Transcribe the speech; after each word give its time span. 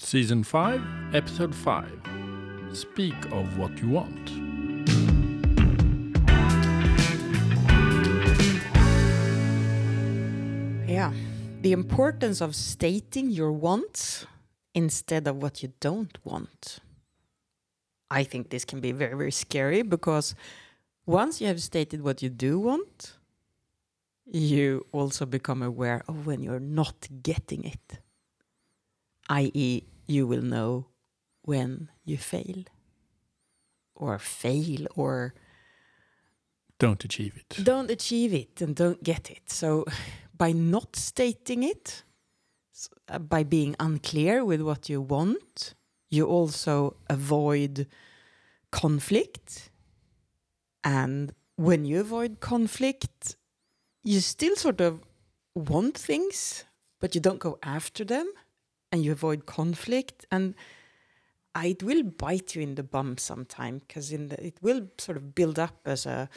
Season 0.00 0.44
5, 0.44 0.80
Episode 1.12 1.52
5 1.52 1.90
Speak 2.72 3.16
of 3.32 3.58
What 3.58 3.76
You 3.82 3.88
Want. 3.90 4.30
Yeah. 10.88 11.12
The 11.62 11.72
importance 11.72 12.40
of 12.40 12.54
stating 12.54 13.30
your 13.30 13.50
wants 13.50 14.24
instead 14.72 15.26
of 15.26 15.42
what 15.42 15.64
you 15.64 15.72
don't 15.80 16.16
want. 16.24 16.78
I 18.08 18.22
think 18.22 18.50
this 18.50 18.64
can 18.64 18.78
be 18.78 18.92
very, 18.92 19.16
very 19.16 19.32
scary 19.32 19.82
because 19.82 20.36
once 21.06 21.40
you 21.40 21.48
have 21.48 21.60
stated 21.60 22.02
what 22.02 22.22
you 22.22 22.28
do 22.28 22.60
want, 22.60 23.18
you 24.24 24.86
also 24.92 25.26
become 25.26 25.60
aware 25.60 26.04
of 26.06 26.24
when 26.24 26.40
you're 26.40 26.60
not 26.60 27.08
getting 27.20 27.64
it. 27.64 27.98
I.e., 29.28 29.84
you 30.06 30.26
will 30.26 30.42
know 30.42 30.86
when 31.42 31.88
you 32.04 32.16
fail, 32.16 32.64
or 33.94 34.18
fail, 34.18 34.86
or 34.96 35.34
Don't 36.78 37.04
achieve 37.04 37.36
it. 37.36 37.64
don't 37.64 37.90
achieve 37.90 38.32
it 38.32 38.60
and 38.62 38.74
don't 38.76 39.02
get 39.02 39.30
it. 39.30 39.50
So, 39.50 39.84
by 40.36 40.52
not 40.52 40.96
stating 40.96 41.62
it, 41.62 42.04
uh, 43.08 43.18
by 43.18 43.42
being 43.44 43.74
unclear 43.80 44.44
with 44.44 44.60
what 44.60 44.88
you 44.88 45.00
want, 45.00 45.74
you 46.10 46.26
also 46.26 46.96
avoid 47.10 47.86
conflict. 48.70 49.70
And 50.84 51.32
when 51.56 51.84
you 51.84 52.00
avoid 52.00 52.40
conflict, 52.40 53.36
you 54.04 54.20
still 54.20 54.56
sort 54.56 54.80
of 54.80 55.00
want 55.54 55.98
things, 55.98 56.64
but 57.00 57.14
you 57.14 57.20
don't 57.20 57.40
go 57.40 57.58
after 57.62 58.04
them 58.04 58.30
and 58.90 59.04
you 59.04 59.12
avoid 59.12 59.46
conflict. 59.46 60.26
And 60.30 60.54
it 61.56 61.82
will 61.82 62.02
bite 62.02 62.54
you 62.54 62.62
in 62.62 62.74
the 62.74 62.82
bum 62.82 63.18
sometime 63.18 63.78
because 63.78 64.12
in 64.12 64.28
the, 64.28 64.46
it 64.46 64.58
will 64.62 64.88
sort 64.98 65.16
of 65.16 65.34
build 65.34 65.58
up 65.58 65.76
as 65.84 66.06
a 66.06 66.28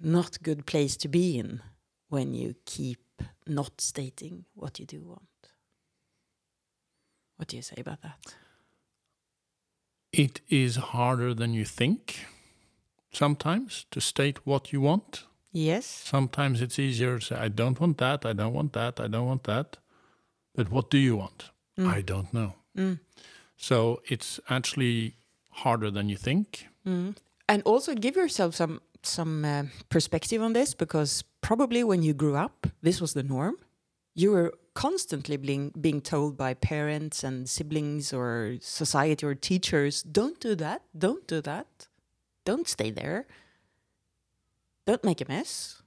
not 0.00 0.42
good 0.42 0.66
place 0.66 0.96
to 0.98 1.08
be 1.08 1.38
in 1.38 1.62
when 2.08 2.34
you 2.34 2.54
keep 2.64 3.22
not 3.46 3.80
stating 3.80 4.44
what 4.54 4.78
you 4.78 4.86
do 4.86 5.02
want. 5.02 5.22
What 7.36 7.48
do 7.48 7.56
you 7.56 7.62
say 7.62 7.76
about 7.78 8.02
that? 8.02 8.34
It 10.12 10.40
is 10.48 10.76
harder 10.76 11.34
than 11.34 11.54
you 11.54 11.64
think 11.64 12.26
sometimes 13.12 13.86
to 13.90 14.00
state 14.00 14.46
what 14.46 14.72
you 14.72 14.80
want. 14.80 15.24
Yes. 15.52 15.86
Sometimes 15.86 16.60
it's 16.60 16.78
easier 16.78 17.18
to 17.18 17.24
say, 17.24 17.36
I 17.36 17.48
don't 17.48 17.80
want 17.80 17.98
that, 17.98 18.24
I 18.24 18.32
don't 18.32 18.52
want 18.52 18.72
that, 18.74 19.00
I 19.00 19.08
don't 19.08 19.26
want 19.26 19.44
that. 19.44 19.76
But 20.54 20.70
what 20.70 20.90
do 20.90 20.98
you 20.98 21.16
want? 21.16 21.50
I 21.78 22.02
don't 22.02 22.32
know. 22.32 22.54
Mm. 22.76 23.00
So 23.56 24.00
it's 24.06 24.40
actually 24.48 25.16
harder 25.50 25.90
than 25.90 26.08
you 26.08 26.16
think. 26.16 26.68
Mm. 26.86 27.16
And 27.48 27.62
also 27.64 27.94
give 27.94 28.16
yourself 28.16 28.54
some 28.54 28.80
some 29.02 29.44
uh, 29.44 29.64
perspective 29.90 30.40
on 30.42 30.54
this 30.54 30.74
because 30.74 31.24
probably 31.42 31.84
when 31.84 32.02
you 32.02 32.14
grew 32.14 32.36
up, 32.36 32.66
this 32.82 33.00
was 33.00 33.12
the 33.12 33.22
norm. 33.22 33.56
You 34.14 34.30
were 34.30 34.54
constantly 34.74 35.36
being 35.36 35.72
being 35.80 36.00
told 36.00 36.36
by 36.36 36.54
parents 36.54 37.24
and 37.24 37.48
siblings 37.48 38.12
or 38.12 38.56
society 38.60 39.26
or 39.26 39.34
teachers, 39.34 40.02
"Don't 40.02 40.40
do 40.40 40.54
that. 40.56 40.82
Don't 40.96 41.26
do 41.26 41.40
that. 41.42 41.88
Don't 42.44 42.68
stay 42.68 42.90
there. 42.90 43.26
Don't 44.86 45.04
make 45.04 45.20
a 45.20 45.26
mess." 45.28 45.82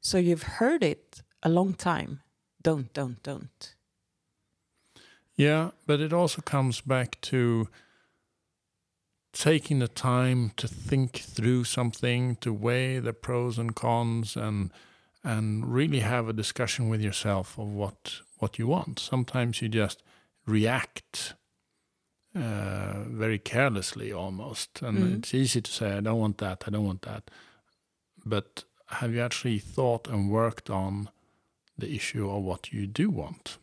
So 0.00 0.18
you've 0.18 0.58
heard 0.58 0.82
it 0.82 1.22
a 1.42 1.48
long 1.48 1.74
time. 1.74 2.20
Don't, 2.62 2.92
don't, 2.92 3.22
don't. 3.22 3.74
Yeah, 5.36 5.70
but 5.86 6.00
it 6.00 6.12
also 6.12 6.42
comes 6.42 6.80
back 6.80 7.20
to 7.22 7.68
taking 9.32 9.78
the 9.78 9.88
time 9.88 10.50
to 10.56 10.66
think 10.66 11.18
through 11.18 11.64
something, 11.64 12.36
to 12.36 12.52
weigh 12.52 12.98
the 12.98 13.12
pros 13.12 13.58
and 13.58 13.74
cons, 13.74 14.36
and 14.36 14.72
and 15.24 15.72
really 15.72 16.00
have 16.00 16.28
a 16.28 16.32
discussion 16.32 16.88
with 16.88 17.00
yourself 17.00 17.58
of 17.58 17.68
what 17.68 18.20
what 18.38 18.58
you 18.58 18.66
want. 18.66 18.98
Sometimes 18.98 19.62
you 19.62 19.68
just 19.68 20.02
react 20.46 21.34
uh, 22.34 23.04
very 23.06 23.38
carelessly, 23.38 24.12
almost, 24.12 24.82
and 24.82 24.98
Mhm. 24.98 25.18
it's 25.18 25.34
easy 25.34 25.60
to 25.60 25.70
say, 25.70 25.92
"I 25.96 26.00
don't 26.00 26.18
want 26.20 26.38
that. 26.38 26.64
I 26.66 26.70
don't 26.70 26.86
want 26.86 27.02
that," 27.02 27.30
but 28.24 28.64
have 28.86 29.12
you 29.14 29.20
actually 29.20 29.58
thought 29.58 30.08
and 30.08 30.30
worked 30.30 30.70
on 30.70 31.10
the 31.78 31.94
issue 31.94 32.28
of 32.28 32.42
what 32.42 32.72
you 32.72 32.86
do 32.86 33.08
want? 33.08 33.58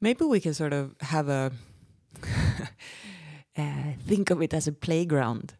Maybe 0.00 0.24
we 0.24 0.40
can 0.40 0.54
sort 0.54 0.72
of 0.72 0.94
have 1.00 1.28
a 1.28 1.52
uh, 3.56 3.92
think 4.06 4.30
of 4.30 4.42
it 4.42 4.54
as 4.54 4.66
a 4.66 4.72
playground 4.72 5.54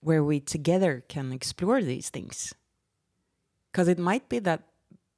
where 0.00 0.24
we 0.24 0.40
together 0.40 1.04
can 1.08 1.32
explore 1.32 1.82
these 1.82 2.08
things. 2.08 2.54
Because 3.70 3.88
it 3.88 3.98
might 3.98 4.28
be 4.28 4.38
that 4.40 4.62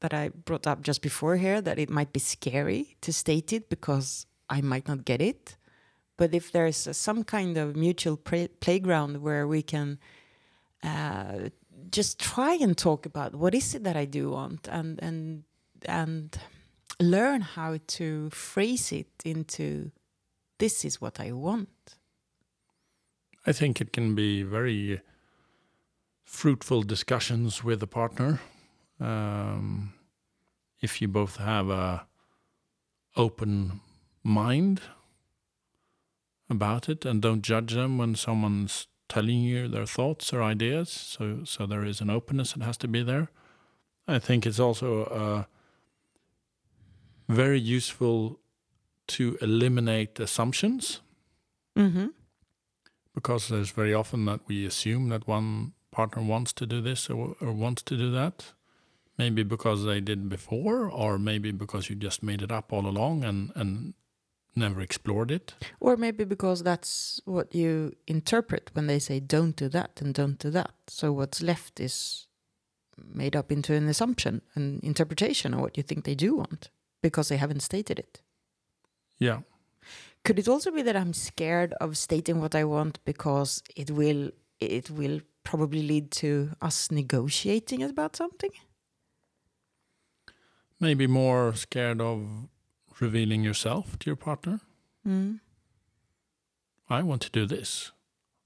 that 0.00 0.12
I 0.12 0.31
brought 0.31 0.66
up 0.66 0.82
just 0.82 1.00
before 1.00 1.37
here 1.37 1.60
that 1.60 1.78
it 1.78 1.88
might 1.88 2.12
be 2.12 2.19
scary 2.19 2.97
to 3.03 3.12
state 3.12 3.53
it 3.53 3.69
because 3.69 4.26
I 4.50 4.60
might 4.60 4.88
not 4.88 5.04
get 5.04 5.22
it. 5.22 5.56
But 6.16 6.34
if 6.34 6.50
there's 6.50 6.88
uh, 6.88 6.92
some 6.92 7.22
kind 7.22 7.56
of 7.56 7.76
mutual 7.76 8.16
play- 8.16 8.48
playground 8.48 9.22
where 9.22 9.47
we 9.47 9.62
can 9.62 9.98
uh, 10.82 11.50
just 11.91 12.19
try 12.19 12.54
and 12.54 12.76
talk 12.76 13.06
about 13.06 13.34
what 13.34 13.54
is 13.54 13.75
it 13.75 13.84
that 13.84 13.97
I 13.97 14.04
do 14.04 14.31
want 14.31 14.69
and 14.69 15.03
and 15.03 15.44
and 15.87 16.38
learn 17.00 17.41
how 17.41 17.78
to 17.87 18.31
phrase 18.31 18.93
it 18.93 19.10
into 19.25 19.91
this 20.59 20.84
is 20.84 21.00
what 21.00 21.19
I 21.19 21.32
want. 21.32 21.98
I 23.47 23.53
think 23.53 23.81
it 23.81 23.92
can 23.92 24.15
be 24.15 24.42
very 24.44 25.00
fruitful 26.25 26.82
discussions 26.82 27.65
with 27.65 27.82
a 27.82 27.87
partner 27.87 28.41
um, 29.00 29.92
if 30.81 31.03
you 31.03 31.09
both 31.09 31.37
have 31.37 31.69
a 31.69 32.06
open 33.16 33.81
mind 34.22 34.81
about 36.48 36.88
it 36.88 37.04
and 37.04 37.21
don't 37.21 37.42
judge 37.42 37.75
them 37.75 37.98
when 37.98 38.15
someone's 38.15 38.87
telling 39.12 39.41
you 39.50 39.69
their 39.69 39.87
thoughts 39.87 40.33
or 40.33 40.43
ideas. 40.43 40.89
So, 40.91 41.45
so 41.45 41.67
there 41.67 41.84
is 41.84 42.00
an 42.00 42.11
openness 42.11 42.53
that 42.53 42.65
has 42.65 42.77
to 42.78 42.89
be 42.89 43.03
there. 43.05 43.28
I 44.09 44.19
think 44.19 44.47
it's 44.47 44.61
also 44.61 44.89
uh, 45.05 45.45
very 47.28 47.61
useful 47.61 48.41
to 49.09 49.37
eliminate 49.41 50.21
assumptions 50.21 51.01
Mm-hmm. 51.75 52.09
because 53.15 53.49
there's 53.49 53.71
very 53.71 53.95
often 53.95 54.27
that 54.27 54.41
we 54.47 54.67
assume 54.67 55.09
that 55.09 55.27
one 55.27 55.72
partner 55.91 56.22
wants 56.22 56.53
to 56.53 56.67
do 56.67 56.83
this 56.83 57.09
or, 57.09 57.34
or 57.41 57.53
wants 57.53 57.83
to 57.84 57.97
do 57.97 58.11
that 58.11 58.53
maybe 59.17 59.43
because 59.43 59.84
they 59.87 60.01
did 60.01 60.28
before 60.28 60.91
or 60.91 61.19
maybe 61.19 61.51
because 61.51 61.89
you 61.89 61.97
just 61.97 62.22
made 62.22 62.43
it 62.43 62.53
up 62.53 62.72
all 62.75 62.87
along 62.87 63.25
and 63.25 63.53
and 63.55 63.95
never 64.55 64.81
explored 64.81 65.31
it 65.31 65.55
Or 65.81 65.97
maybe 65.97 66.25
because 66.25 66.63
that's 66.63 67.21
what 67.25 67.55
you 67.55 67.95
interpret 68.07 68.71
when 68.75 68.87
they 68.87 68.99
say 68.99 69.21
don't 69.21 69.57
do 69.57 69.69
that 69.71 70.01
and 70.03 70.15
don't 70.15 70.39
do 70.39 70.51
that. 70.51 70.73
So 70.89 71.13
what's 71.13 71.43
left 71.43 71.81
is 71.81 72.27
made 73.15 73.35
up 73.35 73.51
into 73.51 73.75
an 73.75 73.89
assumption, 73.89 74.43
an 74.55 74.81
interpretation 74.83 75.55
of 75.55 75.61
what 75.61 75.77
you 75.77 75.83
think 75.83 76.05
they 76.05 76.15
do 76.15 76.37
want 76.37 76.71
because 77.03 77.29
they 77.29 77.39
haven't 77.39 77.61
stated 77.63 77.99
it. 77.99 78.21
yeah 79.19 79.41
Could 80.25 80.39
it 80.39 80.49
also 80.49 80.71
be 80.71 80.83
that 80.83 80.97
I'm 80.97 81.15
scared 81.15 81.73
of 81.81 81.97
stating 81.97 82.41
what 82.41 82.55
I 82.55 82.65
want 82.65 82.99
because 83.05 83.63
it 83.77 83.91
will 83.91 84.31
it 84.61 84.91
will 84.91 85.21
probably 85.43 85.83
lead 85.83 86.11
to 86.23 86.51
us 86.61 86.91
negotiating 86.91 87.83
about 87.83 88.17
something? 88.17 88.51
maybe 90.81 91.07
more 91.07 91.55
scared 91.55 92.01
of 92.01 92.49
revealing 93.03 93.43
yourself 93.45 93.99
to 93.99 94.07
your 94.10 94.16
partner 94.16 94.60
Mm. 95.07 95.41
i 96.89 97.03
want 97.03 97.22
to 97.22 97.31
do 97.41 97.45
this 97.47 97.93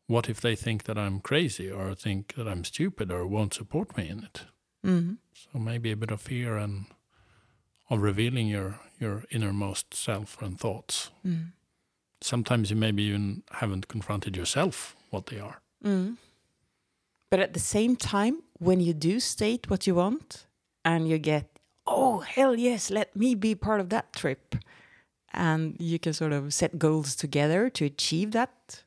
what 0.07 0.29
if 0.29 0.41
they 0.41 0.57
think 0.57 0.85
that 0.85 0.97
i'm 0.99 1.21
crazy 1.21 1.71
or 1.71 1.95
think 1.95 2.35
that 2.35 2.49
i'm 2.49 2.65
stupid 2.65 3.11
or 3.13 3.27
won't 3.27 3.55
support 3.55 3.97
me 3.97 4.09
in 4.09 4.19
it 4.25 4.47
Mm. 4.85 5.17
So 5.35 5.59
maybe 5.59 5.91
a 5.91 5.97
bit 5.97 6.13
of 6.13 6.21
fear 6.21 6.57
and 6.57 6.85
of 7.91 8.01
revealing 8.03 8.47
your 8.47 8.79
your 9.01 9.25
innermost 9.31 9.95
self 9.95 10.41
and 10.43 10.61
thoughts. 10.61 11.11
Mm. 11.25 11.53
Sometimes 12.21 12.71
you 12.71 12.77
maybe 12.77 13.03
even 13.03 13.43
haven't 13.51 13.89
confronted 13.89 14.37
yourself 14.37 14.95
what 15.11 15.27
they 15.27 15.41
are. 15.41 15.61
Mm. 15.85 16.17
But 17.31 17.41
at 17.41 17.53
the 17.53 17.61
same 17.61 17.97
time, 17.97 18.43
when 18.61 18.81
you 18.81 18.95
do 18.95 19.19
state 19.21 19.69
what 19.69 19.87
you 19.89 19.97
want 19.97 20.47
and 20.85 21.09
you 21.09 21.19
get, 21.19 21.56
oh, 21.87 22.21
hell 22.21 22.57
yes, 22.57 22.91
let 22.91 23.15
me 23.15 23.35
be 23.35 23.55
part 23.55 23.81
of 23.81 23.89
that 23.91 24.13
trip, 24.13 24.57
and 25.33 25.77
you 25.79 25.99
can 25.99 26.13
sort 26.13 26.33
of 26.33 26.53
set 26.53 26.79
goals 26.79 27.15
together 27.15 27.71
to 27.71 27.85
achieve 27.85 28.33
that, 28.33 28.83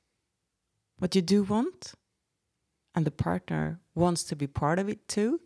what 0.98 1.16
you 1.16 1.22
do 1.22 1.44
want, 1.44 1.94
and 2.96 3.06
the 3.06 3.12
partner 3.12 3.80
wants 3.96 4.24
to 4.24 4.36
be 4.36 4.48
part 4.48 4.80
of 4.80 4.90
it 4.90 5.07
too, 5.07 5.40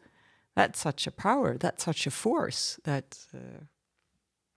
that's 0.56 0.80
such 0.80 1.08
a 1.08 1.12
power, 1.12 1.58
that's 1.58 1.84
such 1.84 2.08
a 2.08 2.12
force 2.12 2.80
that 2.84 3.18
uh, 3.34 3.66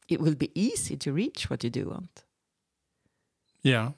it 0.09 0.21
will 0.21 0.35
be 0.35 0.51
easy 0.55 0.97
to 0.97 1.13
reach 1.13 1.51
what 1.51 1.65
you 1.65 1.71
do 1.71 1.89
want. 1.89 2.25
Yeah. 3.63 3.93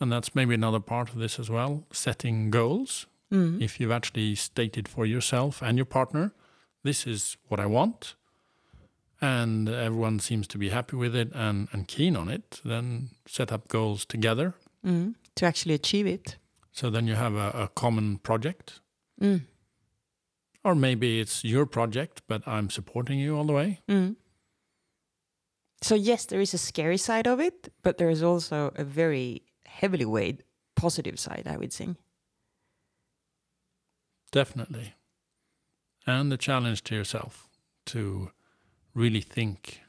And 0.00 0.10
that's 0.10 0.34
maybe 0.34 0.54
another 0.54 0.80
part 0.80 1.10
of 1.10 1.16
this 1.16 1.38
as 1.38 1.48
well 1.48 1.84
setting 1.92 2.50
goals. 2.50 3.06
Mm. 3.32 3.62
If 3.62 3.80
you've 3.80 3.92
actually 3.92 4.34
stated 4.34 4.88
for 4.88 5.06
yourself 5.06 5.62
and 5.62 5.78
your 5.78 5.86
partner, 5.86 6.32
this 6.82 7.06
is 7.06 7.36
what 7.48 7.60
I 7.60 7.66
want, 7.66 8.14
and 9.20 9.68
everyone 9.68 10.18
seems 10.18 10.46
to 10.48 10.58
be 10.58 10.70
happy 10.70 10.96
with 10.96 11.14
it 11.14 11.30
and, 11.34 11.68
and 11.72 11.86
keen 11.86 12.16
on 12.16 12.28
it, 12.28 12.60
then 12.64 13.10
set 13.26 13.52
up 13.52 13.68
goals 13.68 14.04
together. 14.04 14.54
Mm. 14.84 15.14
To 15.36 15.46
actually 15.46 15.74
achieve 15.74 16.06
it. 16.06 16.38
So 16.72 16.90
then 16.90 17.06
you 17.06 17.14
have 17.14 17.34
a, 17.34 17.50
a 17.54 17.68
common 17.68 18.18
project. 18.18 18.80
Mm. 19.20 19.42
Or 20.64 20.74
maybe 20.74 21.20
it's 21.20 21.44
your 21.44 21.66
project, 21.66 22.22
but 22.26 22.42
I'm 22.46 22.70
supporting 22.70 23.18
you 23.18 23.36
all 23.36 23.44
the 23.44 23.52
way. 23.52 23.80
Mm. 23.88 24.16
So 25.82 25.94
yes, 25.94 26.26
there 26.26 26.40
is 26.40 26.54
a 26.54 26.58
scary 26.58 26.96
side 26.96 27.26
of 27.26 27.40
it, 27.40 27.72
but 27.82 27.98
there 27.98 28.10
is 28.10 28.22
also 28.22 28.72
a 28.76 28.84
very 28.84 29.42
heavily 29.66 30.04
weighed 30.04 30.44
positive 30.76 31.18
side, 31.18 31.46
I 31.46 31.56
would 31.56 31.72
say. 31.72 31.94
Definitely. 34.30 34.94
And 36.06 36.32
the 36.32 36.36
challenge 36.36 36.82
to 36.84 36.94
yourself 36.94 37.48
to 37.86 38.30
really 38.94 39.20
think 39.20 39.80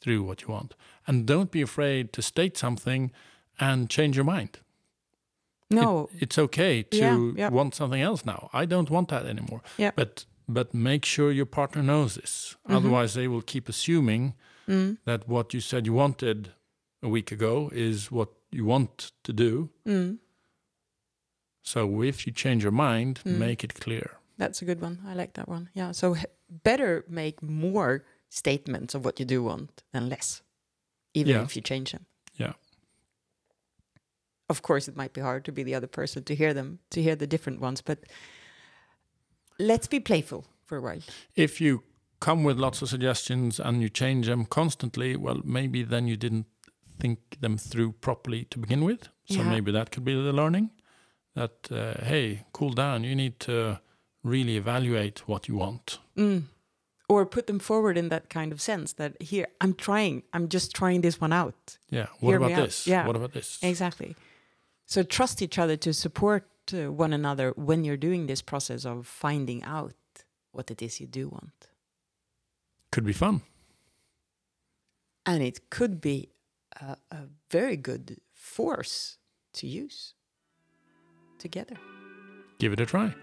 through 0.00 0.22
what 0.24 0.42
you 0.42 0.48
want. 0.48 0.74
And 1.06 1.26
don't 1.26 1.50
be 1.50 1.62
afraid 1.62 2.12
to 2.12 2.22
state 2.22 2.56
something 2.58 3.10
and 3.60 3.88
change 3.88 4.16
your 4.16 4.24
mind. 4.24 4.58
No, 5.70 6.08
It- 6.14 6.22
it's 6.22 6.38
okay 6.38 6.82
to 6.82 6.96
Yeah, 6.96 7.32
yeah. 7.36 7.48
want 7.50 7.74
something 7.74 8.00
else 8.02 8.24
now. 8.24 8.50
I 8.52 8.66
don't 8.66 8.90
want 8.90 9.08
that 9.08 9.26
anymore. 9.26 9.62
Yeah. 9.78 9.92
But 9.96 10.26
but 10.46 10.74
make 10.74 11.06
sure 11.06 11.32
your 11.32 11.46
partner 11.46 11.82
knows 11.82 12.14
this. 12.16 12.56
Mhm. 12.68 12.76
Otherwise 12.76 13.14
they 13.14 13.28
will 13.28 13.40
keep 13.42 13.66
assuming 13.68 14.34
mm, 14.68 14.98
that 15.04 15.26
what 15.26 15.54
you 15.54 15.60
said 15.60 15.86
you 15.86 15.94
wanted 15.94 16.52
a 17.02 17.08
week 17.08 17.32
ago 17.32 17.70
is 17.72 18.10
what 18.10 18.28
you 18.50 18.66
want 18.66 19.12
to 19.22 19.32
do. 19.32 19.70
mm, 19.86 20.18
So 21.62 22.02
if 22.02 22.26
you 22.26 22.32
change 22.32 22.62
your 22.62 22.72
mind, 22.72 23.20
Mm. 23.24 23.38
make 23.38 23.64
it 23.64 23.74
clear. 23.80 24.18
That's 24.38 24.62
a 24.62 24.64
good 24.64 24.80
one. 24.80 25.00
I 25.06 25.14
like 25.14 25.34
that 25.34 25.48
one. 25.48 25.68
Yeah. 25.74 25.92
So 25.92 26.16
better 26.48 27.04
make 27.08 27.42
more 27.42 28.04
statements 28.28 28.94
of 28.94 29.04
what 29.04 29.18
you 29.20 29.24
do 29.26 29.42
want 29.42 29.82
than 29.92 30.08
less, 30.08 30.42
even 31.14 31.32
Yeah. 31.34 31.42
if 31.42 31.54
you 31.56 31.62
change 31.62 31.92
them. 31.92 32.06
Yeah. 32.36 32.54
Of 34.48 34.60
course, 34.62 34.88
it 34.88 34.96
might 34.96 35.12
be 35.12 35.20
hard 35.20 35.44
to 35.44 35.52
be 35.52 35.62
the 35.62 35.74
other 35.74 35.86
person 35.86 36.24
to 36.24 36.34
hear 36.34 36.52
them, 36.52 36.78
to 36.90 37.00
hear 37.02 37.16
the 37.16 37.26
different 37.26 37.60
ones, 37.60 37.80
but 37.80 37.98
let's 39.58 39.86
be 39.86 40.00
playful 40.00 40.44
for 40.66 40.76
a 40.78 40.80
while. 40.82 41.00
If 41.34 41.60
you 41.60 41.82
come 42.20 42.44
with 42.44 42.58
lots 42.58 42.82
of 42.82 42.88
suggestions 42.88 43.58
and 43.60 43.80
you 43.82 43.88
change 43.88 44.26
them 44.26 44.44
constantly, 44.46 45.16
well, 45.16 45.40
maybe 45.44 45.82
then 45.82 46.06
you 46.06 46.16
didn't 46.16 46.46
think 46.98 47.18
them 47.40 47.56
through 47.56 47.92
properly 47.92 48.44
to 48.46 48.58
begin 48.58 48.84
with. 48.84 49.08
So 49.26 49.36
Yeah. 49.36 49.50
maybe 49.50 49.72
that 49.72 49.90
could 49.90 50.04
be 50.04 50.14
the 50.14 50.32
learning 50.32 50.70
that, 51.34 51.70
uh, 51.72 52.04
hey, 52.04 52.44
cool 52.52 52.72
down. 52.72 53.04
You 53.04 53.14
need 53.14 53.40
to 53.40 53.80
really 54.24 54.56
evaluate 54.56 55.28
what 55.28 55.46
you 55.48 55.56
want. 55.56 56.00
Mm. 56.16 56.44
Or 57.08 57.26
put 57.26 57.46
them 57.46 57.58
forward 57.58 57.98
in 57.98 58.08
that 58.08 58.30
kind 58.30 58.50
of 58.50 58.60
sense 58.60 58.94
that 58.94 59.20
here, 59.20 59.46
I'm 59.60 59.74
trying, 59.74 60.22
I'm 60.32 60.48
just 60.48 60.74
trying 60.74 61.02
this 61.02 61.20
one 61.20 61.32
out. 61.32 61.78
Yeah. 61.90 62.06
What 62.18 62.30
Hear 62.30 62.38
about 62.38 62.52
out. 62.52 62.64
this? 62.64 62.86
Yeah. 62.86 63.06
What 63.06 63.14
about 63.14 63.32
this? 63.34 63.58
Exactly. 63.62 64.16
So 64.86 65.02
trust 65.02 65.42
each 65.42 65.58
other 65.58 65.76
to 65.76 65.92
support 65.92 66.48
uh, 66.72 66.90
one 66.90 67.12
another 67.12 67.52
when 67.56 67.84
you're 67.84 67.98
doing 67.98 68.26
this 68.26 68.40
process 68.42 68.86
of 68.86 69.06
finding 69.06 69.62
out 69.64 69.94
what 70.52 70.70
it 70.70 70.80
is 70.80 70.98
you 70.98 71.06
do 71.06 71.28
want. 71.28 71.68
Could 72.90 73.04
be 73.04 73.12
fun. 73.12 73.42
And 75.26 75.42
it 75.42 75.68
could 75.68 76.00
be 76.00 76.30
a, 76.80 76.96
a 77.10 77.18
very 77.50 77.76
good 77.76 78.18
force 78.32 79.18
to 79.54 79.66
use 79.66 80.14
together. 81.38 81.76
Give 82.58 82.72
it 82.72 82.80
a 82.80 82.86
try. 82.86 83.14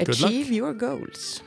Achieve 0.00 0.50
your 0.50 0.72
goals. 0.74 1.42